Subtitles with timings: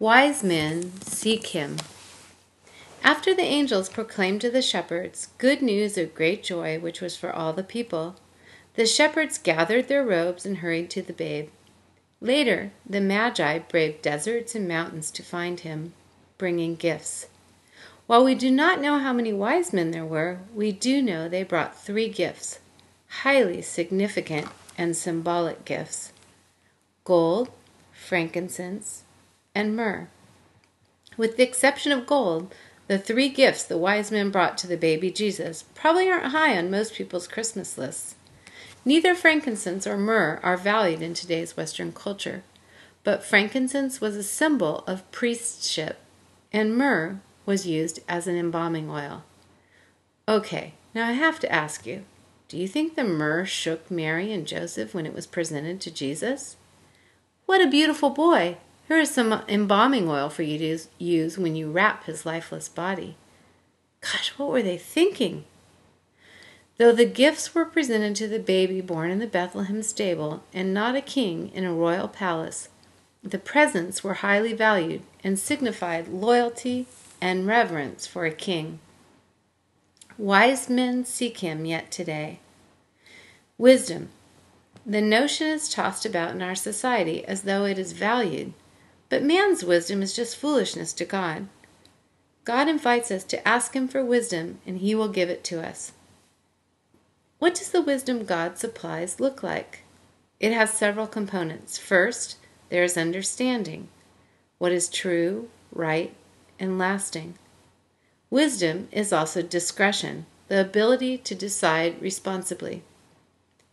[0.00, 1.76] Wise men seek him.
[3.04, 7.32] After the angels proclaimed to the shepherds good news of great joy, which was for
[7.32, 8.16] all the people,
[8.74, 11.48] the shepherds gathered their robes and hurried to the babe.
[12.20, 15.92] Later, the Magi braved deserts and mountains to find him,
[16.38, 17.28] bringing gifts.
[18.08, 21.44] While we do not know how many wise men there were, we do know they
[21.44, 22.58] brought three gifts,
[23.22, 26.12] highly significant and symbolic gifts
[27.04, 27.48] gold,
[27.92, 29.03] frankincense,
[29.54, 30.08] and myrrh.
[31.16, 32.54] With the exception of gold,
[32.86, 36.70] the three gifts the wise men brought to the baby Jesus probably aren't high on
[36.70, 38.16] most people's Christmas lists.
[38.84, 42.42] Neither frankincense or myrrh are valued in today's Western culture,
[43.02, 45.96] but frankincense was a symbol of priestship,
[46.52, 49.24] and myrrh was used as an embalming oil.
[50.28, 52.04] Okay, now I have to ask you
[52.48, 56.56] do you think the myrrh shook Mary and Joseph when it was presented to Jesus?
[57.46, 58.58] What a beautiful boy!
[58.86, 63.16] Here is some embalming oil for you to use when you wrap his lifeless body.
[64.02, 65.44] Gosh, what were they thinking?
[66.76, 70.96] Though the gifts were presented to the baby born in the Bethlehem stable and not
[70.96, 72.68] a king in a royal palace,
[73.22, 76.86] the presents were highly valued and signified loyalty
[77.22, 78.80] and reverence for a king.
[80.18, 82.40] Wise men seek him yet today.
[83.56, 84.10] Wisdom.
[84.84, 88.52] The notion is tossed about in our society as though it is valued
[89.08, 91.48] but man's wisdom is just foolishness to God.
[92.44, 95.92] God invites us to ask Him for wisdom, and He will give it to us.
[97.38, 99.82] What does the wisdom God supplies look like?
[100.40, 101.78] It has several components.
[101.78, 102.36] First,
[102.68, 103.88] there is understanding
[104.58, 106.14] what is true, right,
[106.58, 107.34] and lasting.
[108.30, 112.82] Wisdom is also discretion, the ability to decide responsibly.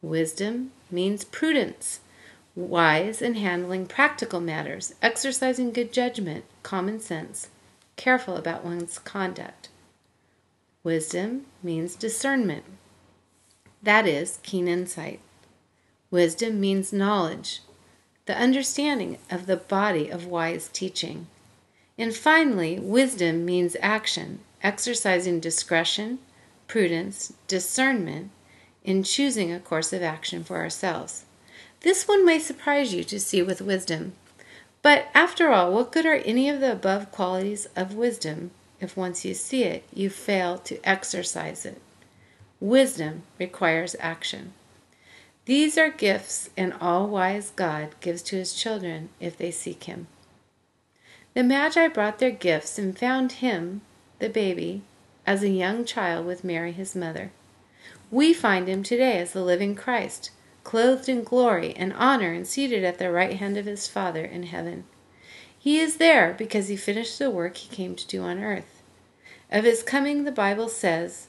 [0.00, 2.00] Wisdom means prudence,
[2.56, 7.48] wise in handling practical matters, exercising good judgment, common sense,
[7.96, 9.68] careful about one's conduct.
[10.82, 12.64] Wisdom means discernment,
[13.84, 15.20] that is, keen insight.
[16.10, 17.60] Wisdom means knowledge,
[18.24, 21.26] the understanding of the body of wise teaching.
[21.98, 26.18] And finally, wisdom means action, exercising discretion,
[26.66, 28.30] prudence, discernment
[28.82, 31.23] in choosing a course of action for ourselves.
[31.84, 34.14] This one may surprise you to see with wisdom.
[34.80, 39.26] But after all, what good are any of the above qualities of wisdom if once
[39.26, 41.82] you see it, you fail to exercise it?
[42.58, 44.54] Wisdom requires action.
[45.44, 50.06] These are gifts an all wise God gives to his children if they seek him.
[51.34, 53.82] The Magi brought their gifts and found him,
[54.20, 54.80] the baby,
[55.26, 57.30] as a young child with Mary his mother.
[58.10, 60.30] We find him today as the living Christ
[60.64, 64.44] clothed in glory and honor and seated at the right hand of his Father in
[64.44, 64.84] heaven.
[65.56, 68.82] He is there because he finished the work he came to do on earth.
[69.50, 71.28] Of his coming, the Bible says,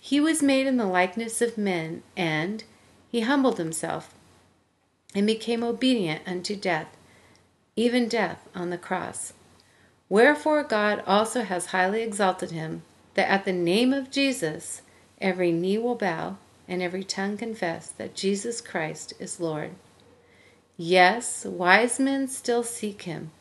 [0.00, 2.64] He was made in the likeness of men, and
[3.10, 4.12] he humbled himself
[5.14, 6.88] and became obedient unto death,
[7.76, 9.32] even death on the cross.
[10.08, 12.82] Wherefore God also has highly exalted him,
[13.14, 14.82] that at the name of Jesus
[15.20, 16.36] every knee will bow
[16.70, 19.72] and every tongue confess that Jesus Christ is Lord.
[20.76, 23.32] Yes, wise men still seek him,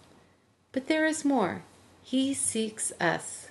[0.72, 1.62] but there is more.
[2.02, 3.50] He seeks us.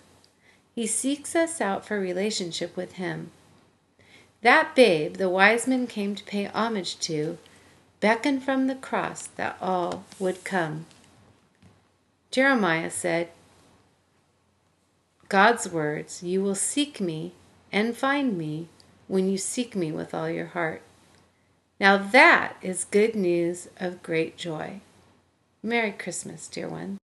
[0.74, 3.30] He seeks us out for relationship with him.
[4.42, 7.38] That babe the wise men came to pay homage to
[8.00, 10.86] beckoned from the cross that all would come.
[12.32, 13.28] Jeremiah said,
[15.28, 17.32] God's words, You will seek me
[17.70, 18.68] and find me
[19.08, 20.82] when you seek me with all your heart.
[21.80, 24.80] Now that is good news of great joy.
[25.62, 26.98] Merry Christmas, dear ones.